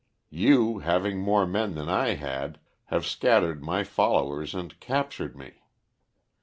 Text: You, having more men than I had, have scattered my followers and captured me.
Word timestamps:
You, 0.31 0.79
having 0.79 1.19
more 1.19 1.45
men 1.45 1.75
than 1.75 1.87
I 1.87 2.15
had, 2.15 2.59
have 2.85 3.05
scattered 3.05 3.61
my 3.63 3.83
followers 3.83 4.55
and 4.55 4.79
captured 4.79 5.37
me. 5.37 5.59